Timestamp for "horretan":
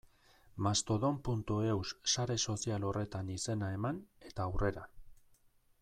2.91-3.31